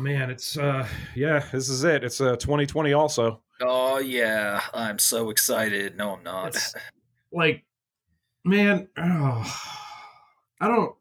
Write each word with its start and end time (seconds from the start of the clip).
man, 0.00 0.30
it's 0.30 0.56
uh 0.56 0.86
yeah, 1.14 1.44
this 1.52 1.68
is 1.68 1.84
it. 1.84 2.02
It's 2.04 2.20
uh 2.20 2.36
2020 2.36 2.92
also. 2.92 3.40
Oh 3.60 3.98
yeah, 3.98 4.60
I'm 4.74 4.98
so 4.98 5.30
excited. 5.30 5.96
No, 5.96 6.14
I'm 6.16 6.22
not. 6.22 6.48
It's 6.48 6.74
like 7.32 7.64
man, 8.44 8.88
oh, 8.96 9.60
I 10.60 10.68
don't 10.68 10.94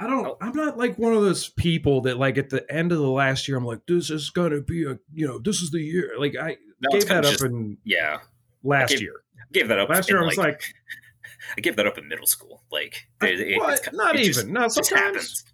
I 0.00 0.06
don't 0.06 0.26
Oh. 0.26 0.36
I'm 0.40 0.54
not 0.56 0.76
like 0.76 0.98
one 0.98 1.12
of 1.14 1.22
those 1.22 1.48
people 1.50 2.02
that 2.02 2.18
like 2.18 2.36
at 2.36 2.50
the 2.50 2.70
end 2.72 2.92
of 2.92 2.98
the 2.98 3.08
last 3.08 3.46
year 3.48 3.56
I'm 3.56 3.64
like 3.64 3.80
this 3.86 4.10
is 4.10 4.30
going 4.30 4.50
to 4.50 4.60
be 4.60 4.84
a, 4.84 4.98
you 5.12 5.26
know, 5.26 5.38
this 5.38 5.62
is 5.62 5.70
the 5.70 5.80
year. 5.80 6.12
Like 6.18 6.36
I 6.36 6.56
No, 6.80 6.90
gave 6.90 7.06
that 7.08 7.24
up 7.24 7.30
just- 7.32 7.44
in 7.44 7.78
yeah, 7.84 8.18
last 8.62 8.90
gave- 8.90 9.00
year. 9.02 9.22
I 9.40 9.44
gave 9.52 9.68
that 9.68 9.78
up. 9.78 9.88
Last 9.88 10.08
year 10.10 10.20
I 10.20 10.24
was 10.24 10.36
like 10.36 10.62
I 11.56 11.60
gave 11.60 11.76
that 11.76 11.86
up 11.86 11.96
in 11.98 12.08
middle 12.08 12.26
school. 12.26 12.62
Like, 12.72 13.06
it- 13.22 13.38
it- 13.40 13.58
what? 13.58 13.74
it's 13.78 13.88
ki- 13.88 13.96
not 13.96 14.16
even. 14.16 14.26
just- 14.32 14.46
no, 14.48 14.66
sometimes 14.68 15.00
happens. 15.00 15.44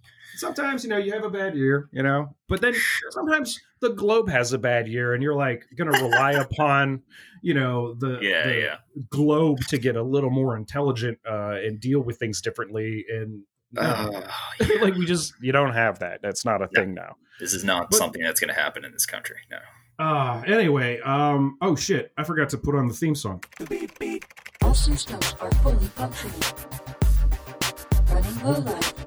Sometimes 0.40 0.82
you 0.84 0.90
know 0.90 0.96
you 0.96 1.12
have 1.12 1.24
a 1.24 1.30
bad 1.30 1.54
year, 1.54 1.88
you 1.92 2.02
know, 2.02 2.34
but 2.48 2.60
then 2.60 2.74
sometimes 3.10 3.60
the 3.80 3.90
globe 3.90 4.28
has 4.28 4.52
a 4.52 4.58
bad 4.58 4.88
year, 4.88 5.14
and 5.14 5.22
you're 5.22 5.34
like 5.36 5.64
going 5.76 5.92
to 5.92 6.02
rely 6.02 6.32
upon 6.46 7.02
you 7.42 7.54
know 7.54 7.94
the, 7.94 8.18
Yeah, 8.20 8.46
the 8.46 8.58
yeah. 8.58 8.76
globe 9.10 9.58
to 9.68 9.78
get 9.78 9.96
a 9.96 10.02
little 10.02 10.30
more 10.30 10.56
intelligent 10.56 11.18
uh, 11.28 11.56
and 11.64 11.80
deal 11.80 12.00
with 12.00 12.18
things 12.18 12.40
differently. 12.42 13.04
And 13.08 13.42
no. 13.72 13.82
Oh, 13.82 14.22
yeah. 14.60 14.80
like 14.82 14.94
we 14.94 15.06
just 15.06 15.32
you 15.40 15.52
don't 15.52 15.72
have 15.74 16.00
that. 16.00 16.20
That's 16.22 16.44
not 16.44 16.60
a 16.60 16.68
No. 16.72 16.80
thing 16.80 16.94
now. 16.94 17.16
This 17.38 17.54
is 17.54 17.62
not 17.64 17.90
But- 17.90 17.96
something 17.98 18.20
that's 18.22 18.40
going 18.40 18.52
to 18.54 18.60
happen 18.60 18.84
in 18.84 18.92
this 18.92 19.06
country. 19.06 19.36
No. 19.50 19.58
Uh 20.04 20.42
anyway, 20.46 20.98
um 21.00 21.56
oh 21.62 21.76
shit, 21.76 22.10
I 22.18 22.24
forgot 22.24 22.48
to 22.50 22.58
put 22.58 22.74
on 22.74 22.88
the 22.88 22.94
theme 22.94 23.14
song. 23.14 23.42
All 24.62 24.74
systems 24.74 25.34
are 25.40 25.50
fully 25.62 25.86
functioning. 25.88 26.40
Running 28.08 28.34
lowlife.exe. 28.42 28.99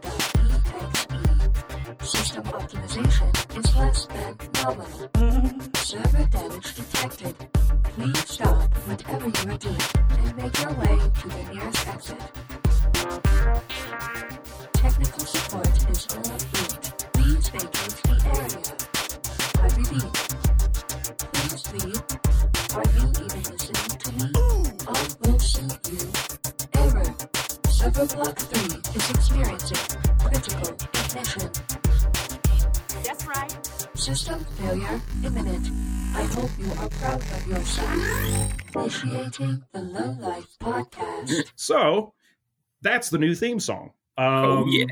Is 2.94 3.76
less 3.76 4.06
than 4.06 4.38
nominal. 4.62 5.10
Server 5.74 6.26
damage 6.26 6.76
detected. 6.76 7.36
Please 7.86 8.30
stop 8.30 8.72
whatever 8.86 9.26
you 9.26 9.52
are 9.52 9.58
doing 9.58 9.82
and 10.12 10.38
make 10.38 10.62
your 10.62 10.74
way 10.74 11.00
to 11.20 11.28
the 11.28 11.44
nearest 11.52 11.88
exit. 11.88 12.22
Technical 14.74 15.26
support 15.26 15.90
is 15.90 16.08
route. 16.14 16.46
Please 17.14 17.50
vacate 17.50 17.98
the 18.04 18.16
area. 18.30 18.62
I 19.58 19.66
repeat. 19.74 20.14
Please 21.34 21.66
leave. 21.74 22.02
Are 22.76 22.88
you 22.94 23.06
even 23.10 23.42
listening 23.50 23.98
to 23.98 24.10
me? 24.22 24.30
I 24.86 24.90
will 25.22 25.40
shoot 25.40 25.82
you. 25.90 26.04
Error. 26.76 27.10
Server 27.72 28.06
block 28.16 28.38
3 28.38 28.78
is 28.94 29.10
experiencing 29.10 29.84
critical 30.20 30.70
ignition. 30.94 31.50
That's 33.04 33.26
right. 33.26 33.52
System 33.96 34.44
failure 34.58 35.02
imminent. 35.24 35.68
I 36.16 36.24
hope 36.24 36.50
you 36.60 36.72
are 36.80 36.90
proud 36.90 37.22
of 37.22 37.48
yourself. 37.48 38.74
Initiating 38.76 39.64
the 39.72 39.82
Low 39.82 40.16
Life 40.20 40.56
Podcast. 40.60 41.52
So 41.56 42.14
that's 42.82 43.10
the 43.10 43.18
new 43.18 43.34
theme 43.36 43.60
song. 43.60 43.92
Um, 44.18 44.26
oh 44.28 44.66
yeah. 44.68 44.86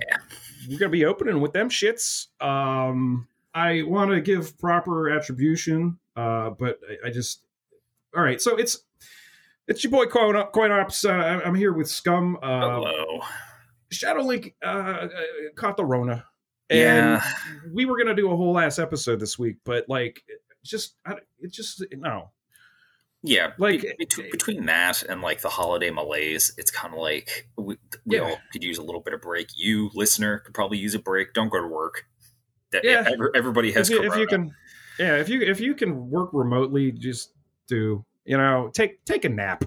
we're 0.70 0.80
gonna 0.80 0.90
be 0.90 1.06
opening 1.06 1.42
with 1.42 1.54
them 1.54 1.70
shits. 1.70 2.28
Um, 2.42 3.28
I 3.54 3.84
want 3.84 4.12
to 4.12 4.22
give 4.22 4.58
proper 4.58 5.10
attribution, 5.12 6.00
uh, 6.16 6.52
but 6.52 6.80
I, 6.90 7.08
I 7.08 7.12
just 7.12 7.44
all 8.16 8.24
right. 8.24 8.42
So 8.42 8.56
it's 8.56 8.80
it's 9.68 9.84
your 9.84 9.92
boy 9.92 10.06
Coin, 10.06 10.42
Coin 10.54 10.72
Ops. 10.72 11.06
Uh, 11.06 11.12
I- 11.12 11.44
I'm 11.44 11.56
here 11.56 11.74
with 11.74 11.90
Scum. 11.90 12.38
Uh, 12.42 12.60
Hello. 12.62 13.20
Shadowlink 13.94 14.54
uh, 14.64 14.68
uh, 14.68 15.08
caught 15.56 15.76
the 15.78 15.86
Rona, 15.86 16.26
and 16.72 17.22
Yeah. 17.22 17.24
we 17.72 17.86
were 17.86 17.98
gonna 17.98 18.16
do 18.16 18.32
a 18.32 18.36
whole 18.36 18.58
ass 18.60 18.80
episode 18.80 19.20
this 19.20 19.38
week, 19.38 19.58
but 19.64 19.86
like, 19.90 20.24
just 20.64 20.96
it 21.40 21.52
just 21.52 21.84
no. 21.92 22.32
Yeah, 23.24 23.52
Like- 23.60 23.82
be- 24.00 24.06
bet- 24.18 24.32
between 24.32 24.66
that 24.66 25.04
and 25.04 25.22
like 25.22 25.42
the 25.42 25.50
holiday 25.50 25.92
malaise, 25.92 26.54
it's 26.58 26.72
kind 26.72 26.92
of 26.94 27.00
like 27.00 27.48
we, 27.56 27.78
we 28.06 28.16
Yeah. 28.16 28.22
all 28.24 28.38
could 28.52 28.64
use 28.64 28.80
a 28.80 28.84
little 28.84 29.02
bit 29.02 29.14
of 29.14 29.22
break. 29.22 29.50
You 29.56 29.92
listener 29.94 30.40
could 30.40 30.56
probably 30.56 30.80
use 30.80 30.96
a 30.96 31.00
break. 31.00 31.34
Don't 31.34 31.50
go 31.50 31.62
to 31.62 31.68
work. 31.68 32.06
That, 32.72 32.84
Yeah. 32.84 33.08
everybody 33.36 33.72
has 33.74 33.90
if 33.92 33.96
you, 34.00 34.12
if 34.12 34.18
you 34.18 34.26
can 34.28 34.56
yeah 34.98 35.18
if 35.18 35.30
you 35.30 35.42
if 35.42 35.60
you 35.60 35.76
can 35.76 36.10
work 36.10 36.30
remotely 36.34 36.92
just 36.92 37.34
do 37.68 38.06
you 38.26 38.38
know 38.38 38.70
take 38.74 39.04
take 39.06 39.24
a 39.26 39.30
nap 39.30 39.66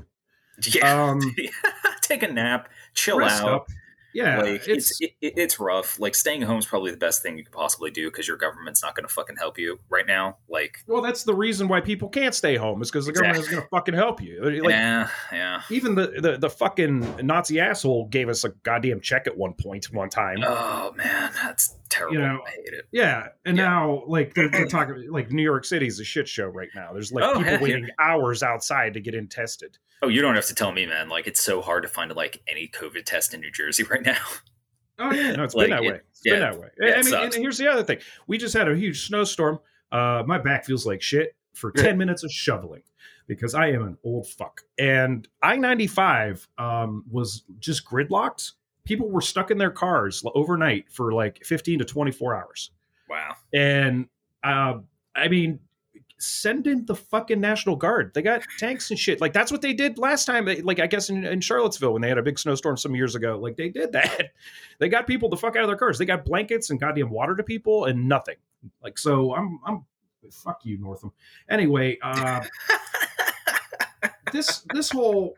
yeah. 0.74 1.02
um 1.10 1.20
take 2.02 2.22
a 2.22 2.28
nap, 2.32 2.68
chill 2.94 3.22
out. 3.22 3.44
up 3.48 3.66
yeah 4.14 4.38
like 4.40 4.66
it's, 4.68 4.68
it's 4.68 5.00
it, 5.00 5.10
it- 5.20 5.34
it's 5.36 5.58
rough. 5.60 5.98
Like 6.00 6.14
staying 6.14 6.42
home 6.42 6.58
is 6.58 6.66
probably 6.66 6.90
the 6.90 6.96
best 6.96 7.22
thing 7.22 7.36
you 7.36 7.44
could 7.44 7.52
possibly 7.52 7.90
do 7.90 8.10
because 8.10 8.26
your 8.28 8.36
government's 8.36 8.82
not 8.82 8.94
going 8.94 9.06
to 9.06 9.12
fucking 9.12 9.36
help 9.36 9.58
you 9.58 9.78
right 9.90 10.06
now. 10.06 10.36
Like, 10.48 10.78
well 10.86 11.02
that's 11.02 11.24
the 11.24 11.34
reason 11.34 11.68
why 11.68 11.80
people 11.80 12.08
can't 12.08 12.34
stay 12.34 12.56
home 12.56 12.80
is 12.82 12.90
because 12.90 13.06
the 13.06 13.12
government 13.12 13.38
is 13.38 13.48
going 13.48 13.62
to 13.62 13.68
fucking 13.68 13.94
help 13.94 14.22
you 14.22 14.40
like 14.42 14.70
yeah, 14.70 15.08
yeah. 15.32 15.62
even 15.70 15.94
the, 15.94 16.06
the 16.20 16.36
the 16.38 16.50
fucking 16.50 17.26
nazi 17.26 17.60
asshole 17.60 18.06
gave 18.08 18.28
us 18.28 18.44
a 18.44 18.50
goddamn 18.62 19.00
check 19.00 19.26
at 19.26 19.36
one 19.36 19.52
point 19.54 19.86
one 19.92 20.08
time 20.08 20.38
Oh 20.44 20.92
man, 20.96 21.32
that's 21.42 21.76
terrible. 21.88 22.14
You 22.14 22.20
know, 22.22 22.40
I 22.46 22.50
hate 22.50 22.72
it. 22.74 22.86
yeah 22.92 23.28
and 23.44 23.56
Yeah. 23.56 23.64
now 23.64 24.02
like 24.06 24.34
they're, 24.34 24.48
they're 24.48 24.66
talking 24.68 25.10
like 25.10 25.30
new 25.32 25.42
york 25.42 25.64
city's 25.64 25.98
a 26.00 26.04
shit 26.04 26.28
show 26.28 26.46
right 26.46 26.68
now 26.74 26.92
there's 26.92 27.12
like 27.12 27.24
Oh, 27.24 27.34
people 27.38 27.44
heck 27.44 27.60
yeah. 27.60 27.64
waiting 27.64 27.88
hours 28.00 28.42
outside 28.42 28.94
to 28.94 29.00
get 29.00 29.14
in 29.14 29.28
tested 29.28 29.78
Oh, 30.02 30.08
you 30.08 30.20
don't 30.20 30.34
have 30.34 30.44
to 30.46 30.54
tell 30.54 30.70
me, 30.70 30.84
man. 30.84 31.08
Like 31.08 31.26
it's 31.26 31.40
so 31.40 31.62
hard 31.62 31.82
to 31.84 31.88
find 31.88 32.14
like 32.14 32.42
any 32.46 32.68
COVID 32.68 33.04
test 33.06 33.32
in 33.32 33.40
New 33.40 33.50
Jersey 33.50 33.84
right 33.90 34.02
now. 34.04 34.16
Oh 34.96 35.12
yeah, 35.12 35.32
no, 35.32 35.42
it's 35.42 35.56
Like, 35.56 35.64
been 35.70 35.70
that 35.76 35.84
it- 35.84 35.88
way. 35.92 36.00
It's 36.08 36.20
been 36.20 36.38
that 36.38 36.56
way. 36.56 36.68
Yeah, 36.80 36.94
I 36.98 37.02
mean, 37.02 37.14
and 37.14 37.34
here's 37.34 37.58
the 37.58 37.66
other 37.68 37.82
thing: 37.82 37.98
we 38.28 38.38
just 38.38 38.54
had 38.54 38.68
a 38.68 38.76
huge 38.76 39.08
snowstorm. 39.08 39.58
Uh, 39.90 40.22
my 40.24 40.38
back 40.38 40.64
feels 40.64 40.86
like 40.86 41.02
shit 41.02 41.34
for 41.54 41.72
Yeah. 41.74 41.82
ten 41.82 41.98
minutes 41.98 42.22
of 42.22 42.30
shoveling 42.30 42.82
because 43.26 43.56
I 43.56 43.70
am 43.70 43.82
an 43.82 43.98
old 44.04 44.28
fuck. 44.28 44.60
And 44.78 45.26
I 45.42 45.56
ninety 45.56 45.88
five 45.88 46.46
um, 46.58 47.02
was 47.10 47.42
just 47.58 47.84
gridlocked. 47.84 48.52
People 48.84 49.10
were 49.10 49.20
stuck 49.20 49.50
in 49.50 49.58
their 49.58 49.72
cars 49.72 50.22
overnight 50.36 50.84
for 50.92 51.12
like 51.12 51.44
fifteen 51.44 51.80
to 51.80 51.84
twenty 51.84 52.12
four 52.12 52.36
hours. 52.36 52.70
Wow. 53.10 53.34
And 53.52 54.06
uh, 54.44 54.74
I 55.16 55.26
mean, 55.26 55.58
send 56.24 56.66
in 56.66 56.84
the 56.86 56.94
fucking 56.94 57.40
National 57.40 57.76
Guard. 57.76 58.12
They 58.14 58.22
got 58.22 58.42
tanks 58.58 58.90
and 58.90 58.98
shit. 58.98 59.20
Like 59.20 59.32
that's 59.32 59.52
what 59.52 59.62
they 59.62 59.72
did 59.72 59.98
last 59.98 60.24
time. 60.24 60.46
Like 60.62 60.80
I 60.80 60.86
guess 60.86 61.10
in, 61.10 61.24
in 61.24 61.40
Charlottesville 61.40 61.92
when 61.92 62.02
they 62.02 62.08
had 62.08 62.18
a 62.18 62.22
big 62.22 62.38
snowstorm 62.38 62.76
some 62.76 62.94
years 62.94 63.14
ago. 63.14 63.38
Like 63.38 63.56
they 63.56 63.68
did 63.68 63.92
that. 63.92 64.30
They 64.80 64.88
got 64.88 65.06
people 65.06 65.28
the 65.28 65.36
fuck 65.36 65.54
out 65.54 65.62
of 65.62 65.68
their 65.68 65.76
cars. 65.76 65.98
They 65.98 66.04
got 66.04 66.24
blankets 66.24 66.70
and 66.70 66.80
goddamn 66.80 67.08
water 67.10 67.36
to 67.36 67.44
people 67.44 67.84
and 67.84 68.08
nothing. 68.08 68.34
Like 68.82 68.98
so, 68.98 69.32
I'm 69.34 69.60
I'm 69.64 69.84
fuck 70.32 70.64
you, 70.64 70.78
Northam. 70.78 71.12
Anyway, 71.48 71.96
uh, 72.02 72.42
this 74.32 74.66
this 74.72 74.90
whole 74.90 75.36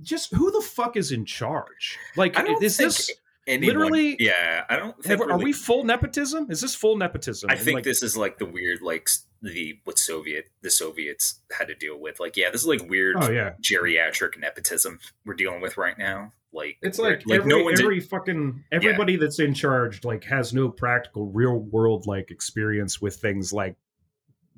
just 0.00 0.32
who 0.32 0.50
the 0.50 0.62
fuck 0.62 0.96
is 0.96 1.12
in 1.12 1.24
charge? 1.24 1.98
Like 2.16 2.36
is 2.62 2.76
this 2.76 3.10
anyone- 3.46 3.66
literally- 3.76 4.16
Yeah, 4.18 4.64
I 4.68 4.76
don't. 4.76 4.96
have, 5.06 5.18
Think 5.18 5.30
are 5.30 5.38
we 5.38 5.52
full 5.52 5.84
nepotism? 5.84 6.50
Is 6.50 6.60
this 6.60 6.74
full 6.74 6.96
nepotism? 6.96 7.50
I 7.50 7.56
think 7.56 7.76
like, 7.76 7.84
this 7.84 8.02
is 8.02 8.16
like 8.16 8.38
the 8.38 8.46
weird, 8.46 8.82
like 8.82 9.08
the 9.42 9.78
what 9.84 9.98
Soviet 9.98 10.46
the 10.62 10.70
Soviets 10.70 11.40
had 11.56 11.66
to 11.68 11.74
deal 11.74 11.98
with. 12.00 12.20
Like, 12.20 12.36
yeah, 12.36 12.50
this 12.50 12.60
is 12.62 12.66
like 12.66 12.88
weird 12.88 13.16
Oh 13.18 13.30
yeah, 13.30 13.54
geriatric 13.60 14.38
nepotism 14.38 14.98
we're 15.24 15.34
dealing 15.34 15.60
with 15.60 15.76
right 15.76 15.98
now. 15.98 16.32
Like, 16.54 16.76
It's 16.82 16.98
where- 16.98 17.12
like, 17.12 17.24
every, 17.30 17.48
no 17.48 17.64
one's 17.64 17.80
every 17.80 18.00
fucking 18.00 18.64
everybody 18.70 19.16
that's 19.16 19.38
in 19.40 19.54
charge 19.54 20.04
like 20.04 20.22
has 20.24 20.52
no 20.54 20.68
practical 20.68 21.26
real 21.32 21.58
world 21.58 22.06
like 22.06 22.30
experience 22.30 23.00
with 23.02 23.16
things 23.16 23.52
like 23.52 23.74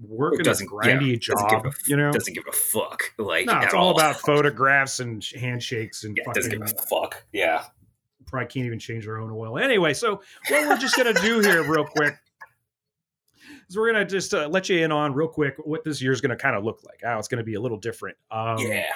working 0.03 0.41
a 0.41 0.43
doesn't- 0.43 0.69
grindy 0.69 1.12
yeah, 1.12 1.34
doesn't 1.34 1.50
give 1.50 1.65
a- 1.73 1.77
you 1.87 1.97
know, 1.97 2.11
doesn't 2.12 2.34
give 2.34 2.44
a 2.49 2.53
fuck. 2.53 3.12
Like, 3.17 3.47
no, 3.47 3.56
it's 3.59 3.67
at 3.67 3.75
all 3.75 3.91
about 3.93 4.17
photographs 4.21 5.00
and 5.00 5.25
handshakes 5.41 6.05
and 6.05 6.17
Yeah, 6.17 6.33
doesn't 6.33 6.50
give 6.50 6.62
a 6.62 6.67
fuck. 6.83 7.25
Yeah, 7.33 7.65
probably 8.27 8.49
can't 8.49 8.67
even 8.67 8.78
change 8.81 9.05
their 9.05 9.19
own 9.19 9.31
oil. 9.31 9.56
Anyway, 9.59 9.94
so 9.94 10.21
what 10.49 10.69
we're 10.69 10.77
just 10.78 10.97
gonna 10.97 11.15
do 11.15 11.39
here, 11.41 11.62
real 11.62 11.85
quick, 11.85 12.17
is 13.75 13.79
we're 13.79 13.93
gonna 13.93 14.05
just 14.05 14.32
uh, 14.32 14.49
let 14.49 14.69
you 14.69 14.85
in 14.85 14.93
on 14.93 15.15
real 15.15 15.29
quick 15.29 15.56
what 15.65 15.85
this 15.85 16.00
year's 16.00 16.21
gonna 16.21 16.37
kind 16.37 16.56
of 16.56 16.65
look 16.65 16.82
like. 16.85 17.00
How 17.03 17.19
it's 17.19 17.29
gonna 17.29 17.44
be 17.44 17.55
a 17.55 17.61
little 17.61 17.79
different. 17.79 18.17
Um, 18.31 18.59
yeah. 18.59 18.87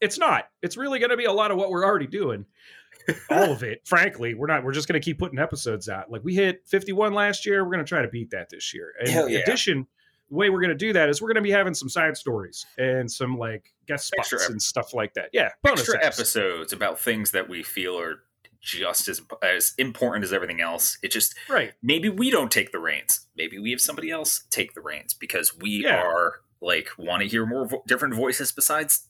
it's 0.00 0.18
not. 0.18 0.48
It's 0.62 0.76
really 0.76 0.98
going 0.98 1.10
to 1.10 1.16
be 1.16 1.26
a 1.26 1.32
lot 1.32 1.50
of 1.50 1.56
what 1.56 1.70
we're 1.70 1.84
already 1.84 2.06
doing. 2.06 2.46
All 3.30 3.52
of 3.52 3.62
it, 3.62 3.82
frankly. 3.84 4.34
We're 4.34 4.46
not. 4.46 4.64
We're 4.64 4.72
just 4.72 4.88
going 4.88 5.00
to 5.00 5.04
keep 5.04 5.18
putting 5.18 5.38
episodes 5.38 5.88
out. 5.88 6.10
Like 6.10 6.22
we 6.24 6.34
hit 6.34 6.62
51 6.66 7.12
last 7.12 7.46
year. 7.46 7.64
We're 7.64 7.72
going 7.72 7.84
to 7.84 7.88
try 7.88 8.02
to 8.02 8.08
beat 8.08 8.30
that 8.30 8.48
this 8.50 8.74
year. 8.74 8.92
And 9.00 9.08
in 9.08 9.28
yeah. 9.30 9.38
addition, 9.38 9.86
the 10.28 10.36
way 10.36 10.50
we're 10.50 10.60
going 10.60 10.70
to 10.70 10.74
do 10.74 10.92
that 10.92 11.08
is 11.08 11.20
we're 11.20 11.28
going 11.28 11.36
to 11.36 11.42
be 11.42 11.50
having 11.50 11.74
some 11.74 11.88
side 11.88 12.16
stories 12.16 12.66
and 12.78 13.10
some 13.10 13.36
like 13.36 13.72
guest 13.86 14.08
spots 14.08 14.32
Extra 14.32 14.52
and 14.52 14.62
stuff 14.62 14.94
like 14.94 15.14
that. 15.14 15.30
Yeah, 15.32 15.50
bonus 15.62 15.80
Extra 15.80 15.98
eps. 15.98 16.06
episodes 16.06 16.72
about 16.72 16.98
things 16.98 17.30
that 17.32 17.48
we 17.48 17.62
feel 17.62 17.98
are 17.98 18.22
just 18.60 19.08
as 19.08 19.20
as 19.42 19.74
important 19.78 20.24
as 20.24 20.32
everything 20.32 20.60
else. 20.60 20.98
It 21.02 21.10
just 21.10 21.34
Right. 21.48 21.72
maybe 21.82 22.08
we 22.08 22.30
don't 22.30 22.50
take 22.52 22.72
the 22.72 22.78
reins. 22.78 23.26
Maybe 23.36 23.58
we 23.58 23.70
have 23.70 23.80
somebody 23.80 24.10
else 24.10 24.44
take 24.50 24.74
the 24.74 24.80
reins 24.80 25.14
because 25.14 25.56
we 25.56 25.84
Yeah. 25.84 26.02
are 26.02 26.40
like 26.60 26.90
want 26.98 27.22
to 27.22 27.28
hear 27.28 27.46
more 27.46 27.66
vo- 27.66 27.82
different 27.86 28.14
voices 28.14 28.52
besides 28.52 29.08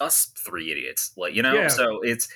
us 0.00 0.32
three 0.46 0.70
idiots. 0.70 1.12
Like 1.16 1.34
you 1.34 1.42
know, 1.42 1.54
Yeah. 1.54 1.68
so 1.68 2.00
it's 2.02 2.28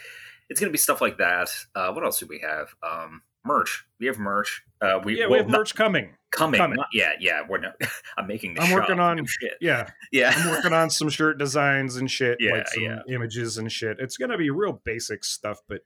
it's 0.49 0.61
gonna 0.61 0.73
be 0.73 0.79
stuff 0.79 1.01
like 1.01 1.19
that. 1.19 1.51
Uh, 1.75 1.93
what 1.93 2.05
else 2.05 2.19
do 2.21 2.27
we 2.27 2.39
have? 2.41 2.75
Um, 2.83 3.23
merch. 3.45 3.85
We 4.01 4.07
have 4.07 4.19
merch. 4.19 4.63
Uh, 4.81 5.01
we, 5.05 5.19
yeah, 5.19 5.25
well, 5.27 5.33
we 5.33 5.39
have 5.39 5.49
not 5.49 5.59
merch 5.59 5.75
coming. 5.75 6.17
coming. 6.31 6.59
coming. 6.59 6.77
Not 6.77 6.89
yet. 6.93 7.17
Yeah, 7.23 7.43
we're 7.49 7.59
not. 7.59 7.75
I'm 8.19 8.27
making 8.27 8.55
the. 8.55 8.61
I'm 8.63 8.73
working 8.73 9.01
on- 9.01 9.25
shit. 9.25 9.53
Yeah, 9.61 9.89
Yeah. 10.13 10.33
I'm 10.37 10.51
working 10.51 10.73
on 10.73 10.91
some 10.91 11.09
shirt 11.11 11.39
designs 11.39 11.97
and 11.97 12.11
shit, 12.11 12.39
Yeah, 12.41 12.51
like 12.53 12.69
some 12.69 12.83
yeah. 12.83 12.99
images 13.09 13.57
and 13.59 13.71
shit. 13.73 13.99
It's 14.01 14.17
gonna 14.17 14.37
be 14.37 14.51
real 14.51 14.81
basic 14.85 15.25
stuff, 15.25 15.61
but 15.69 15.81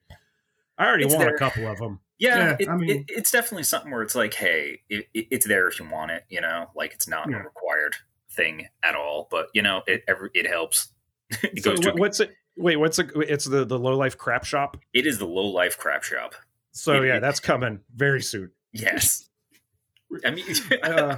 I 0.80 0.86
already 0.86 1.04
It's 1.04 1.14
want 1.14 1.26
there. 1.26 1.34
a 1.34 1.38
couple 1.38 1.66
of 1.68 1.78
them. 1.78 2.00
Yeah, 2.18 2.38
Yeah, 2.38 2.56
it, 2.58 2.68
I 2.68 2.76
mean- 2.76 2.90
it, 2.90 3.04
it's 3.08 3.30
definitely 3.30 3.62
something 3.64 3.90
where 3.92 4.02
it's 4.02 4.14
like, 4.14 4.34
hey, 4.34 4.80
it, 4.88 5.06
it, 5.14 5.26
it's 5.30 5.46
there 5.46 5.68
if 5.68 5.78
you 5.78 5.88
want 5.88 6.10
it. 6.10 6.24
You 6.28 6.40
know, 6.40 6.70
like 6.74 6.92
it's 6.92 7.06
not 7.06 7.30
Yeah. 7.30 7.36
a 7.40 7.44
required 7.44 7.96
thing 8.32 8.66
at 8.82 8.94
all, 8.94 9.28
but 9.30 9.46
you 9.54 9.62
know, 9.62 9.82
it 9.86 10.02
every, 10.08 10.30
it 10.34 10.46
helps. 10.46 10.88
it 11.42 11.62
So 11.62 11.70
goes 11.72 11.80
to 11.80 11.90
what- 11.90 11.98
what's 12.00 12.20
it? 12.20 12.32
Wait, 12.56 12.76
what's 12.76 12.98
it? 12.98 13.10
It's 13.14 13.44
the 13.44 13.64
the 13.64 13.78
low 13.78 13.96
life 13.96 14.18
crap 14.18 14.44
shop. 14.44 14.76
it 14.92 15.06
is 15.06 15.18
the 15.18 15.26
low 15.26 15.46
life 15.46 15.78
crap 15.78 16.02
shop. 16.02 16.34
So 16.72 17.02
It- 17.02 17.06
yeah, 17.06 17.16
it- 17.16 17.20
that's 17.20 17.40
coming 17.40 17.80
very 17.94 18.22
soon. 18.22 18.50
Yes. 18.72 19.28
I 20.24 20.30
mean, 20.32 20.44
Uh, 20.82 21.16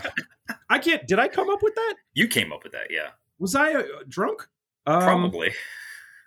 I 0.69 0.79
can't. 0.79 1.07
Did 1.07 1.19
I 1.19 1.29
come 1.29 1.49
up 1.51 1.63
with 1.63 1.75
that? 1.77 1.95
you 2.15 2.27
came 2.29 2.53
up 2.53 2.63
with 2.65 2.73
that, 2.73 2.89
yeah? 2.91 3.11
Was 3.39 3.55
I 3.55 3.73
uh, 3.75 3.83
drunk? 4.09 4.47
Um, 4.87 5.03
Probably. 5.03 5.53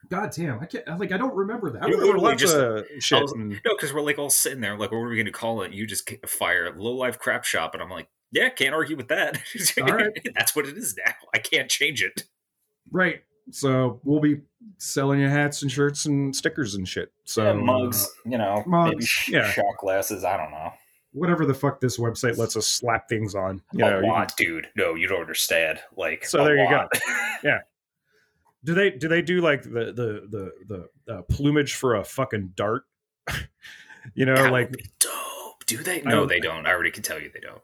God 0.09 0.31
damn, 0.35 0.59
I 0.59 0.65
can't. 0.65 0.99
Like 0.99 1.11
I 1.11 1.17
don't 1.17 1.35
remember 1.35 1.69
that. 1.71 1.83
I 1.83 1.87
You 1.87 1.93
remember 1.93 2.17
literally 2.19 2.29
lots 2.31 2.41
just- 2.41 2.55
of 2.55 2.85
shit. 2.99 3.17
I 3.17 3.21
was- 3.21 3.31
and- 3.33 3.49
No, 3.49 3.75
because 3.75 3.93
we're 3.93 4.01
like 4.01 4.17
all 4.19 4.29
sitting 4.29 4.61
there, 4.61 4.77
like, 4.77 4.91
what 4.91 4.97
are 4.99 5.07
we 5.09 5.15
going 5.15 5.25
to 5.25 5.31
call 5.31 5.61
it? 5.61 5.71
You 5.73 5.85
just 5.87 6.09
fire 6.27 6.73
low 6.77 6.93
life 6.93 7.17
crap 7.19 7.43
shop, 7.43 7.73
and 7.73 7.81
I'm 7.83 7.89
like, 7.89 8.07
yeah, 8.31 8.49
can't 8.49 8.73
argue 8.75 8.97
with 8.97 9.07
that. 9.09 9.39
All 9.81 9.87
right. 9.87 10.11
That's 10.35 10.55
what 10.55 10.65
it 10.67 10.77
is 10.77 10.95
now. 10.97 11.13
I 11.33 11.37
can't 11.39 11.69
change 11.69 12.03
it. 12.03 12.23
right. 12.91 13.23
So 13.51 14.01
we'll 14.03 14.19
be 14.19 14.41
selling 14.79 15.19
you 15.19 15.29
hats 15.29 15.61
and 15.61 15.71
shirts 15.71 16.05
and 16.07 16.35
stickers 16.35 16.73
and 16.75 16.87
shit. 16.87 17.11
So 17.25 17.43
Yeah, 17.43 17.53
mugs, 17.53 18.09
you 18.25 18.37
know, 18.39 18.63
mugs, 18.65 18.89
maybe 18.95 19.05
sh- 19.05 19.29
yeah. 19.29 19.51
shot 19.51 19.77
glasses. 19.79 20.23
I 20.23 20.35
don't 20.35 20.49
know. 20.51 20.73
whatever 21.13 21.45
the 21.45 21.53
fuck 21.53 21.79
this 21.79 21.97
website 21.99 22.37
lets 22.37 22.57
us 22.57 22.65
slap 22.67 23.07
things 23.07 23.35
on. 23.35 23.61
You 23.71 23.85
a 23.85 23.89
know, 23.91 23.99
you 24.01 24.07
lot, 24.07 24.35
dude. 24.35 24.67
No, 24.75 24.95
you 24.95 25.07
don't 25.07 25.21
understand. 25.21 25.79
Like, 25.95 26.25
So 26.25 26.41
a 26.41 26.43
there 26.45 26.57
you 26.57 26.67
go. 26.69 26.75
lot. 26.75 26.89
Do 28.65 28.73
they 28.73 28.91
do 28.91 29.07
they 29.07 29.21
do 29.21 29.39
like 29.41 29.63
the 29.63 29.69
the 29.93 30.51
the 30.67 30.89
the 31.07 31.13
uh, 31.13 31.21
plumage 31.23 31.75
for 31.75 31.95
a 31.95 32.03
fucking 32.03 32.53
dart? 32.55 32.83
you 34.13 34.25
know, 34.25 34.35
That 34.35 34.51
like 34.51 34.71
dope. 34.99 35.65
Do 35.65 35.77
they? 35.77 36.01
No, 36.01 36.11
don't- 36.11 36.27
they 36.27 36.39
don't. 36.39 36.65
I 36.65 36.71
already 36.71 36.91
can 36.91 37.03
tell 37.03 37.19
you 37.21 37.29
they 37.33 37.39
don't. 37.39 37.61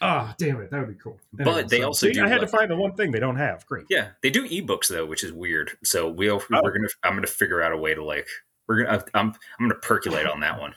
ah, 0.00 0.34
damn 0.38 0.60
it, 0.60 0.70
that 0.70 0.78
would 0.80 0.88
be 0.96 1.00
cool. 1.02 1.18
But 1.32 1.68
they 1.68 1.82
also 1.82 2.06
see, 2.06 2.12
do 2.14 2.24
I 2.24 2.28
had 2.28 2.40
like- 2.40 2.50
to 2.50 2.56
find 2.56 2.70
the 2.70 2.76
one 2.76 2.94
thing 2.94 3.10
they 3.10 3.20
don't 3.20 3.36
have. 3.36 3.66
Great. 3.66 3.86
Yeah, 3.90 4.10
they 4.22 4.30
do 4.30 4.48
ebooks 4.48 4.88
though, 4.88 5.06
which 5.06 5.22
is 5.24 5.32
weird. 5.32 5.72
So 5.84 6.08
we'll 6.08 6.42
Oh. 6.52 6.60
we're 6.62 6.72
gonna 6.72 6.88
I'm 7.02 7.14
gonna 7.14 7.26
figure 7.26 7.60
out 7.62 7.72
a 7.72 7.76
way 7.76 7.94
to 7.94 8.04
like 8.04 8.26
we're 8.68 8.84
gonna 8.84 9.04
I'm 9.14 9.28
I'm 9.58 9.68
gonna 9.68 9.74
percolate 9.80 10.26
on 10.26 10.40
that 10.40 10.60
one. 10.60 10.74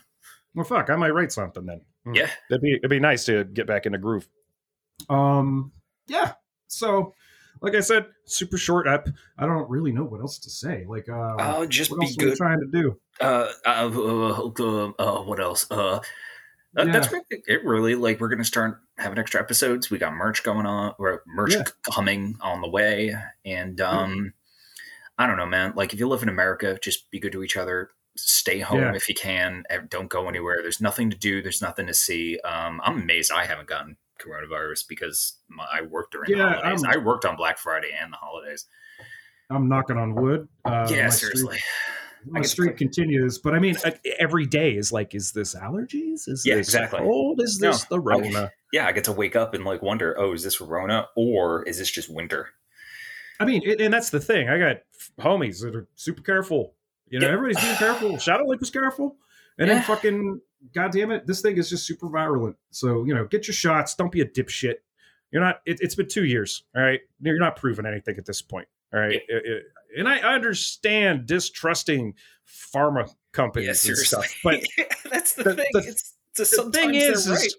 Well, 0.55 0.65
fuck, 0.65 0.89
I 0.89 0.95
might 0.95 1.13
write 1.13 1.31
something 1.31 1.65
then. 1.65 1.81
Hmm. 2.03 2.15
Yeah. 2.15 2.29
It'd 2.49 2.61
be 2.61 2.73
it'd 2.75 2.89
be 2.89 2.99
nice 2.99 3.25
to 3.25 3.43
get 3.43 3.67
back 3.67 3.85
in 3.85 3.91
the 3.91 3.97
groove. 3.99 4.27
Um, 5.09 5.71
yeah. 6.07 6.33
So, 6.67 7.13
like 7.61 7.75
I 7.75 7.79
said, 7.81 8.05
super 8.25 8.57
short 8.57 8.87
up. 8.87 9.07
I 9.37 9.45
don't 9.45 9.69
really 9.69 9.91
know 9.91 10.03
what 10.03 10.21
else 10.21 10.37
to 10.39 10.49
say. 10.49 10.85
Like, 10.87 11.09
uh, 11.09 11.35
Oh, 11.39 11.65
just 11.65 11.91
what 11.91 11.99
be 12.01 12.15
good. 12.15 12.37
trying 12.37 12.59
to 12.59 12.67
do? 12.67 12.99
Uh, 13.19 13.49
uh, 13.65 13.89
uh, 13.93 14.51
uh, 14.59 14.91
uh, 14.99 15.23
what 15.23 15.39
else? 15.39 15.69
Uh, 15.71 15.99
uh 16.77 16.83
Yeah. 16.85 16.91
that's 16.91 17.13
it. 17.29 17.63
Really, 17.65 17.95
like 17.95 18.19
we're 18.19 18.29
gonna 18.29 18.43
start 18.43 18.81
having 18.97 19.17
extra 19.17 19.39
episodes. 19.41 19.89
We 19.89 19.97
got 19.97 20.13
merch 20.13 20.43
going 20.43 20.65
on, 20.65 20.93
or 20.99 21.23
merch 21.25 21.53
Yeah. 21.53 21.63
coming 21.91 22.37
on 22.41 22.61
the 22.61 22.69
way, 22.69 23.15
and 23.45 23.79
um, 23.81 24.33
I 25.17 25.25
don't 25.25 25.37
know, 25.37 25.45
man. 25.47 25.73
Like 25.75 25.93
if 25.93 25.99
you 25.99 26.07
live 26.07 26.23
in 26.23 26.29
America, 26.29 26.77
just 26.81 27.09
be 27.09 27.19
good 27.19 27.31
to 27.31 27.43
each 27.43 27.57
other. 27.57 27.89
Stay 28.15 28.59
home 28.59 28.79
Yeah. 28.79 28.95
if 28.95 29.07
you 29.09 29.15
can. 29.15 29.63
Don't 29.89 30.09
go 30.09 30.27
anywhere. 30.27 30.57
There's 30.61 30.81
nothing 30.81 31.09
to 31.11 31.17
do. 31.17 31.41
There's 31.41 31.61
nothing 31.61 31.87
to 31.87 31.93
see. 31.93 32.39
Um, 32.39 32.81
I'm 32.83 33.01
amazed 33.01 33.31
I 33.31 33.45
haven't 33.45 33.67
gotten 33.67 33.97
coronavirus 34.19 34.87
because 34.87 35.37
my, 35.49 35.65
I 35.71 35.81
worked 35.81 36.11
during 36.13 36.31
Yeah, 36.31 36.37
the 36.37 36.43
holidays. 36.61 36.83
I'm- 36.83 36.93
I 36.93 37.03
worked 37.03 37.25
on 37.25 37.35
Black 37.35 37.57
Friday 37.57 37.89
and 37.99 38.11
the 38.13 38.17
holidays. 38.17 38.65
I'm 39.49 39.69
knocking 39.69 39.97
on 39.97 40.13
wood. 40.15 40.47
Uh, 40.65 40.87
yeah, 40.91 41.03
my 41.05 41.09
seriously. 41.09 41.57
Streak, 41.57 41.63
my 42.33 42.39
I 42.39 42.43
streak 42.43 42.77
continues, 42.77 43.37
but 43.37 43.53
I 43.53 43.59
mean, 43.59 43.75
uh, 43.85 43.91
every 44.19 44.45
day 44.45 44.75
is 44.75 44.91
like, 44.91 45.15
is 45.15 45.31
this 45.31 45.55
allergies? 45.55 46.27
Is 46.27 46.43
Yeah, 46.45 46.55
this 46.55 46.67
exactly. 46.67 46.99
cold? 46.99 47.41
Is 47.41 47.59
No, 47.61 47.71
this 47.71 47.85
the 47.85 47.99
Rona? 47.99 48.51
yeah, 48.73 48.87
I 48.87 48.91
get 48.91 49.05
to 49.05 49.13
wake 49.13 49.35
up 49.37 49.53
and 49.53 49.63
like 49.63 49.81
wonder, 49.81 50.19
oh, 50.19 50.33
is 50.33 50.43
this 50.43 50.59
Rona 50.59 51.07
or 51.15 51.63
is 51.63 51.77
this 51.77 51.89
just 51.89 52.09
winter? 52.13 52.49
I 53.39 53.45
mean, 53.45 53.61
it, 53.63 53.79
and 53.79 53.93
that's 53.93 54.09
the 54.09 54.19
thing. 54.19 54.49
I 54.49 54.57
got 54.57 54.77
homies 55.19 55.61
that 55.61 55.75
are 55.75 55.87
super 55.95 56.21
careful. 56.23 56.73
You 57.07 57.19
know, 57.19 57.27
Yeah. 57.27 57.33
everybody's 57.33 57.63
being 57.63 57.77
careful. 57.77 58.17
Shadow 58.17 58.45
Link 58.45 58.59
was 58.59 58.71
careful, 58.71 59.15
and 59.57 59.69
then 59.69 59.77
Yeah. 59.77 59.83
Fucking 60.59 60.71
goddamn 60.73 61.11
it, 61.11 61.27
this 61.27 61.41
thing 61.41 61.57
is 61.57 61.69
just 61.69 61.85
super 61.85 62.07
virulent. 62.09 62.55
So 62.71 63.03
you 63.05 63.13
know, 63.13 63.25
get 63.25 63.47
your 63.47 63.53
shots. 63.55 63.95
Don't 63.95 64.11
be 64.11 64.21
a 64.21 64.25
dipshit. 64.25 64.75
You're 65.31 65.41
not. 65.43 65.61
It, 65.65 65.79
it's 65.81 65.95
been 65.95 66.07
two 66.07 66.25
years. 66.25 66.63
All 66.75 66.81
right, 66.83 66.99
you're 67.21 67.39
not 67.39 67.55
proving 67.55 67.85
anything 67.85 68.15
at 68.17 68.25
this 68.25 68.41
point. 68.41 68.67
All 68.93 68.99
right, 68.99 69.13
It- 69.13 69.23
it- 69.27 69.43
uh, 69.45 69.55
uh, 69.57 69.59
and 69.97 70.07
I 70.07 70.19
understand 70.19 71.25
distrusting 71.25 72.13
pharma 72.47 73.09
companies 73.31 73.85
Yeah, 73.85 73.91
and 73.91 73.97
stuff, 73.99 74.35
but 74.43 74.61
that's 75.09 75.33
the, 75.33 75.43
the- 75.43 75.55
thing. 75.55 75.65
the- 75.73 75.79
it's, 75.87 76.13
it's 76.37 76.55
the 76.55 76.69
thing 76.71 76.93
is, 76.95 77.25
is 77.27 77.55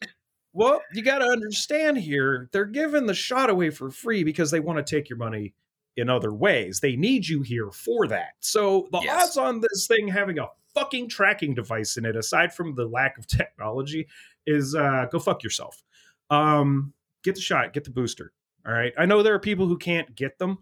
well, 0.52 0.80
you 0.94 1.02
got 1.02 1.18
to 1.18 1.24
understand 1.26 1.98
here, 1.98 2.48
they're 2.52 2.64
giving 2.64 3.06
the 3.06 3.14
shot 3.14 3.50
away 3.50 3.70
for 3.70 3.90
free 3.90 4.24
because 4.24 4.50
they 4.50 4.60
want 4.60 4.84
to 4.84 4.96
take 4.96 5.08
your 5.08 5.18
money 5.18 5.54
in 5.96 6.08
other 6.08 6.32
ways. 6.32 6.80
They 6.80 6.96
need 6.96 7.26
you 7.26 7.42
here 7.42 7.70
for 7.70 8.06
that. 8.08 8.34
So 8.40 8.88
the 8.92 9.00
Yes. 9.00 9.24
odds 9.28 9.36
on 9.36 9.60
this 9.60 9.86
thing 9.88 10.06
having 10.08 10.38
a 10.38 10.46
fucking 10.78 11.08
tracking 11.08 11.54
device 11.54 11.96
in 11.96 12.04
it, 12.04 12.16
aside 12.16 12.52
from 12.52 12.74
the 12.74 12.86
lack 12.86 13.18
of 13.18 13.26
technology, 13.26 14.08
is 14.46 14.74
uh, 14.74 15.06
go 15.10 15.18
fuck 15.18 15.42
yourself. 15.42 15.82
Um, 16.30 16.92
get 17.22 17.34
the 17.34 17.40
shot, 17.40 17.72
get 17.72 17.84
the 17.84 17.90
booster. 17.90 18.32
All 18.66 18.72
right. 18.72 18.92
I 18.98 19.06
know 19.06 19.22
there 19.22 19.34
are 19.34 19.40
people 19.40 19.66
who 19.66 19.78
can't 19.78 20.14
get 20.14 20.38
them, 20.38 20.58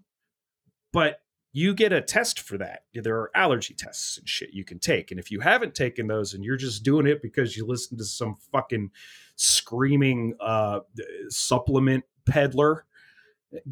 but 0.92 1.20
you 1.52 1.74
get 1.74 1.92
a 1.92 2.00
test 2.00 2.40
for 2.40 2.58
that. 2.58 2.80
There 2.94 3.16
are 3.16 3.30
allergy 3.34 3.74
tests 3.74 4.18
and 4.18 4.28
shit 4.28 4.50
you 4.52 4.64
can 4.64 4.78
take. 4.78 5.10
And 5.10 5.18
if 5.18 5.30
you 5.30 5.40
haven't 5.40 5.74
taken 5.74 6.06
those 6.06 6.34
and 6.34 6.44
you're 6.44 6.56
just 6.56 6.82
doing 6.82 7.06
it 7.06 7.22
because 7.22 7.56
you 7.56 7.66
listen 7.66 7.96
to 7.98 8.04
some 8.04 8.36
fucking 8.52 8.90
screaming 9.36 10.34
uh, 10.38 10.80
supplement 11.28 12.04
peddler, 12.26 12.84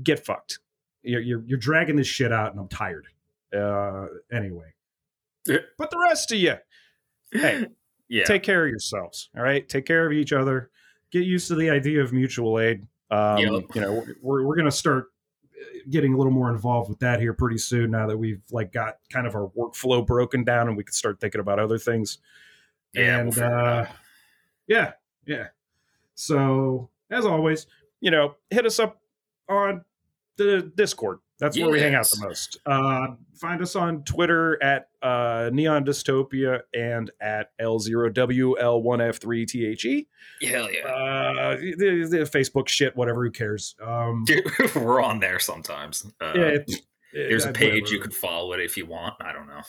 get 0.03 0.25
fucked. 0.25 0.61
You're, 1.03 1.21
you're, 1.21 1.43
you're 1.45 1.59
dragging 1.59 1.97
this 1.97 2.07
shit 2.07 2.33
out 2.33 2.53
and 2.53 2.61
I'm 2.61 2.69
tired. 2.69 3.07
Uh, 3.55 4.07
anyway. 4.33 4.74
But 5.47 5.91
the 5.91 5.99
rest 5.99 6.33
of 6.33 6.39
you, 6.39 6.55
hey, 7.33 7.67
yeah, 8.09 8.25
take 8.25 8.43
care 8.43 8.65
of 8.65 8.71
yourselves. 8.71 9.31
All 9.37 9.43
right. 9.43 9.69
Take 9.69 9.87
care 9.87 10.07
of 10.07 10.13
each 10.13 10.33
other. 10.33 10.71
Get 11.11 11.25
used 11.25 11.49
to 11.49 11.55
the 11.55 11.71
idea 11.71 12.03
of 12.03 12.13
mutual 12.13 12.59
aid. 12.59 12.87
Um, 13.11 13.39
Yep. 13.39 13.63
You 13.75 13.81
know, 13.81 14.07
we're, 14.23 14.45
we're 14.45 14.57
going 14.57 14.65
to 14.65 14.73
start 14.73 15.13
getting 15.91 16.15
a 16.15 16.17
little 16.17 16.33
more 16.33 16.51
involved 16.51 16.89
with 16.89 16.99
that 17.01 17.21
here 17.21 17.33
pretty 17.33 17.59
soon 17.59 17.91
now 17.91 18.07
that 18.07 18.17
we've 18.17 18.43
like 18.51 18.73
got 18.73 18.99
kind 19.11 19.27
of 19.27 19.35
our 19.35 19.49
workflow 19.57 20.05
broken 20.05 20.45
down 20.45 20.69
and 20.69 20.77
we 20.77 20.85
can 20.85 20.93
start 20.93 21.21
thinking 21.21 21.41
about 21.41 21.59
other 21.59 21.79
things. 21.79 22.19
yeah, 22.93 23.23
we'll 23.23 23.33
and 23.33 23.39
uh, 23.39 23.87
yeah, 24.67 24.93
yeah. 25.27 25.49
So 26.15 26.91
as 27.11 27.27
always, 27.27 27.67
you 28.01 28.11
know, 28.11 28.37
hit 28.51 28.67
us 28.67 28.79
up 28.79 29.01
on 29.49 29.85
the 30.37 30.73
Discord. 30.75 31.19
That's 31.41 31.59
where 31.59 31.71
we 31.71 31.81
hang 31.81 31.97
out 31.97 32.09
the 32.09 32.21
most. 32.25 32.61
Uh, 32.65 33.09
find 33.35 33.61
us 33.61 33.75
on 33.75 34.05
Twitter 34.05 34.63
at 34.63 34.87
uh, 35.03 35.51
Neon 35.53 35.85
Dystopia 35.85 36.61
and 36.73 37.11
at 37.21 37.49
L0WL1F3THE. 37.61 40.07
hell 40.43 40.71
yeah. 40.73 40.87
Uh, 40.87 41.57
the, 41.57 42.07
the 42.09 42.19
Facebook 42.19 42.69
shit, 42.69 42.95
whatever, 42.97 43.25
who 43.25 43.33
cares? 43.33 43.75
Um, 43.83 44.23
Dude, 44.27 44.45
we're 44.77 45.03
on 45.03 45.19
there 45.21 45.39
sometimes. 45.41 46.07
Uh, 46.21 46.33
yeah, 46.37 46.59
there's 47.15 47.45
a 47.47 47.53
page 47.53 47.91
you 47.91 48.01
could 48.01 48.15
follow 48.15 48.53
it 48.53 48.61
if 48.61 48.77
you 48.77 48.87
want. 48.87 49.15
I 49.21 49.33
don't 49.33 49.47
know. 49.47 49.63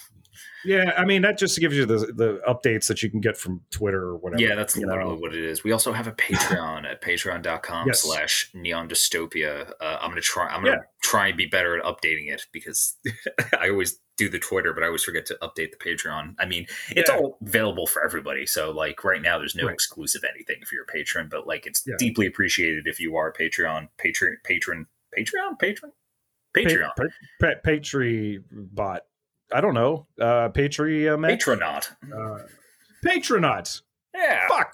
Yeah, 0.65 0.91
I 0.97 1.05
mean 1.05 1.21
that 1.21 1.37
just 1.37 1.57
gives 1.59 1.77
you 1.77 1.85
the 1.85 1.97
the 2.13 2.41
updates 2.47 2.87
that 2.87 3.01
you 3.01 3.09
can 3.09 3.21
get 3.21 3.37
from 3.37 3.61
Twitter 3.71 4.01
or 4.01 4.17
whatever. 4.17 4.41
yeah, 4.41 4.55
that's 4.55 4.75
you 4.75 4.85
know. 4.85 4.93
literally 4.93 5.17
what 5.21 5.33
it 5.33 5.43
is. 5.45 5.63
We 5.63 5.71
also 5.71 5.93
have 5.93 6.07
a 6.07 6.11
Patreon 6.11 6.85
at 6.85 7.01
patreon.com 7.01 7.87
Yes. 7.87 8.01
slash 8.01 8.49
neon 8.53 8.89
dystopia. 8.89 9.71
Uh, 9.79 9.97
I'm 10.01 10.09
gonna 10.09 10.19
try 10.21 10.47
I'm 10.47 10.63
gonna 10.63 10.77
Yeah. 10.77 10.83
try 11.01 11.27
and 11.27 11.37
be 11.37 11.45
better 11.45 11.77
at 11.77 11.85
updating 11.85 12.29
it 12.33 12.45
because 12.51 12.97
I 13.59 13.69
always 13.69 13.97
do 14.17 14.27
the 14.27 14.39
Twitter, 14.39 14.73
but 14.73 14.83
I 14.83 14.87
always 14.87 15.03
forget 15.03 15.25
to 15.27 15.37
update 15.41 15.71
the 15.71 15.77
Patreon. 15.77 16.35
I 16.39 16.45
mean, 16.45 16.67
it's 16.89 17.09
Yeah. 17.09 17.17
all 17.17 17.37
available 17.45 17.85
for 17.87 18.03
everybody. 18.03 18.45
So 18.45 18.71
like 18.71 19.03
right 19.05 19.21
now 19.21 19.37
there's 19.39 19.55
no 19.55 19.65
Right. 19.67 19.73
exclusive 19.73 20.23
anything 20.29 20.57
if 20.61 20.71
you're 20.73 20.83
a 20.83 20.87
patron, 20.87 21.27
but 21.31 21.47
like 21.47 21.65
it's 21.65 21.83
Yeah. 21.87 21.95
deeply 21.99 22.25
appreciated 22.27 22.87
if 22.87 22.99
you 22.99 23.15
are 23.15 23.29
a 23.29 23.33
Patreon, 23.33 23.87
patron 23.97 24.37
patron 24.43 24.87
Patreon? 25.17 25.57
Patron? 25.59 25.93
Patreon. 26.55 26.89
Pa- 26.95 27.03
pa- 27.41 27.59
pa-. 28.75 28.99
I 29.53 29.61
don't 29.61 29.73
know. 29.73 30.07
Uh 30.19 30.25
uh, 30.25 31.17
Mac? 31.17 31.39
Patronaut. 31.39 31.91
uh 32.15 32.39
Patronaut. 33.05 33.81
Yeah. 34.13 34.47
Fuck. 34.47 34.73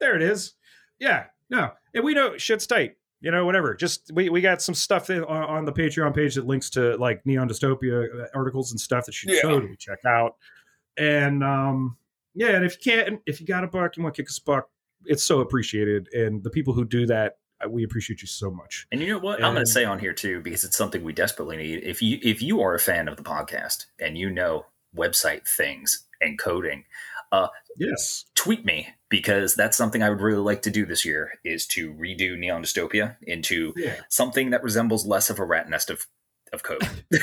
There 0.00 0.14
it 0.16 0.22
is. 0.22 0.54
Yeah. 0.98 1.24
No. 1.50 1.70
And 1.94 2.04
we 2.04 2.14
know 2.14 2.36
shit's 2.36 2.66
tight. 2.66 2.96
You 3.20 3.30
know, 3.30 3.44
whatever. 3.46 3.74
Just 3.74 4.10
we, 4.12 4.28
we 4.30 4.40
got 4.40 4.60
some 4.60 4.74
stuff 4.74 5.08
in, 5.08 5.22
on, 5.24 5.42
on 5.44 5.64
the 5.64 5.72
Patreon 5.72 6.12
page 6.14 6.34
that 6.34 6.46
links 6.46 6.70
to 6.70 6.96
like 6.96 7.24
Neon 7.24 7.48
Dystopia 7.48 8.22
uh, 8.22 8.26
articles 8.34 8.72
and 8.72 8.80
stuff 8.80 9.06
that 9.06 9.12
you 9.22 9.28
should 9.34 9.36
Yeah. 9.36 9.42
totally 9.50 9.76
check 9.76 9.98
out. 10.06 10.36
And 10.96 11.42
um 11.44 11.96
yeah, 12.34 12.48
and 12.56 12.64
if 12.64 12.76
you 12.84 12.92
can't, 12.92 13.20
if 13.26 13.40
you 13.40 13.46
got 13.46 13.62
a 13.62 13.66
buck, 13.66 13.96
you 13.96 14.02
want 14.02 14.14
to 14.14 14.22
kick 14.22 14.28
us 14.30 14.38
a 14.38 14.42
buck, 14.44 14.68
it's 15.04 15.22
so 15.22 15.40
appreciated. 15.40 16.08
And 16.14 16.42
the 16.42 16.48
people 16.50 16.72
who 16.72 16.84
do 16.86 17.04
that, 17.06 17.32
uh, 17.32 17.34
we 17.68 17.84
appreciate 17.84 18.22
you 18.22 18.28
so 18.28 18.50
much. 18.50 18.86
And 18.92 19.00
you 19.00 19.08
know 19.08 19.18
what? 19.18 19.42
I'm 19.42 19.54
going 19.54 19.64
to 19.64 19.70
say 19.70 19.84
on 19.84 19.98
here 19.98 20.12
too 20.12 20.40
because 20.40 20.64
it's 20.64 20.76
something 20.76 21.02
we 21.04 21.12
desperately 21.12 21.56
need. 21.56 21.82
If 21.84 22.02
you 22.02 22.18
if 22.22 22.42
you 22.42 22.60
are 22.60 22.74
a 22.74 22.78
fan 22.80 23.08
of 23.08 23.16
the 23.16 23.22
podcast 23.22 23.86
and 23.98 24.16
you 24.18 24.30
know 24.30 24.66
website 24.96 25.48
things 25.48 26.06
and 26.20 26.38
coding, 26.38 26.84
uh, 27.32 27.48
Yes. 27.78 28.26
tweet 28.34 28.64
me 28.66 28.88
because 29.08 29.54
that's 29.54 29.76
something 29.76 30.02
I 30.02 30.10
would 30.10 30.20
really 30.20 30.42
like 30.42 30.62
to 30.62 30.70
do 30.70 30.84
this 30.84 31.04
year 31.04 31.32
is 31.44 31.66
to 31.68 31.92
redo 31.94 32.36
Neon 32.38 32.62
Dystopia 32.62 33.16
into 33.22 33.72
Yeah. 33.76 33.96
something 34.10 34.50
that 34.50 34.62
resembles 34.62 35.06
less 35.06 35.30
of 35.30 35.38
a 35.38 35.44
rat 35.44 35.68
nest 35.70 35.88
of 35.88 36.06
of 36.52 36.62
code. 36.62 36.88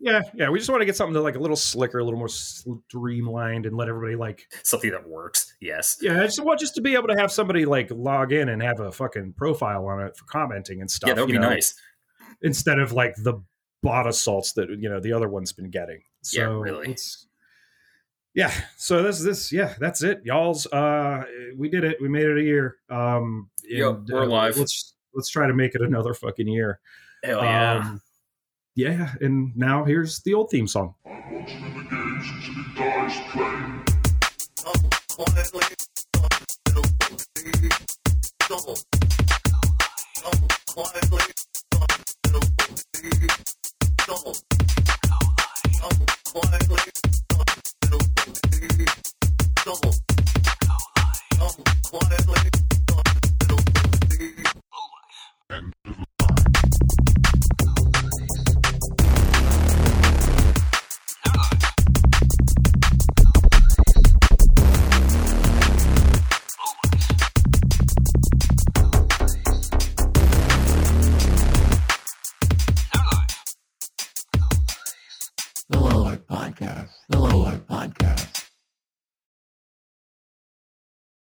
Yeah. 0.00 0.22
Yeah. 0.32 0.48
We 0.48 0.60
just 0.60 0.70
want 0.70 0.80
to 0.80 0.86
get 0.86 0.94
something 0.94 1.12
that 1.14 1.22
like 1.22 1.34
a 1.34 1.40
little 1.40 1.56
slicker, 1.56 1.98
a 1.98 2.04
little 2.04 2.20
more 2.20 2.28
streamlined, 2.28 3.66
and 3.66 3.76
let 3.76 3.88
everybody 3.88 4.14
like 4.14 4.46
something 4.62 4.92
that 4.92 5.08
works. 5.08 5.52
Yes. 5.60 5.98
Yeah, 6.00 6.20
I 6.22 6.24
just 6.24 6.38
want 6.44 6.60
just 6.60 6.76
to 6.76 6.80
be 6.80 6.94
able 6.94 7.08
to 7.08 7.16
have 7.16 7.32
somebody 7.32 7.64
like 7.64 7.90
log 7.90 8.32
in 8.32 8.48
and 8.50 8.62
have 8.62 8.78
a 8.78 8.92
fucking 8.92 9.32
profile 9.36 9.86
on 9.86 10.00
it 10.06 10.16
for 10.16 10.24
commenting 10.26 10.80
and 10.82 10.88
stuff. 10.88 11.08
Yeah, 11.08 11.14
that 11.14 11.22
would 11.22 11.32
be 11.32 11.38
know, 11.38 11.48
nice. 11.50 11.74
Instead 12.42 12.78
of 12.78 12.92
like 12.92 13.16
the 13.16 13.42
bot 13.82 14.06
assaults 14.06 14.52
that 14.52 14.68
you 14.70 14.88
know 14.88 15.00
the 15.00 15.12
other 15.12 15.28
one's 15.28 15.52
been 15.52 15.68
getting. 15.68 16.00
So 16.22 16.40
Yeah, 16.40 16.46
really. 16.46 16.84
it's- 16.90 17.26
yeah. 18.34 18.52
So 18.76 19.02
this 19.02 19.20
this 19.20 19.50
yeah, 19.50 19.74
that's 19.80 20.04
it, 20.04 20.20
y'all's. 20.22 20.66
Uh, 20.66 21.24
we 21.56 21.68
did 21.68 21.82
it. 21.82 21.96
We 22.00 22.08
made 22.08 22.26
it 22.26 22.38
a 22.38 22.42
year. 22.42 22.76
Um, 22.88 23.50
Yep, 23.64 24.02
we're 24.10 24.22
uh, 24.22 24.26
alive. 24.26 24.56
Let's 24.56 24.94
let's 25.12 25.28
try 25.28 25.48
to 25.48 25.54
make 25.54 25.74
it 25.74 25.82
another 25.82 26.14
fucking 26.14 26.46
year. 26.46 26.78
Hell 27.24 27.42
yeah. 27.42 27.72
Um, 27.78 28.00
yeah, 28.78 29.12
and 29.20 29.50
now 29.56 29.82
here's 29.82 30.20
the 30.20 30.34
old 30.34 30.50
theme 30.50 30.68
song. 30.68 30.94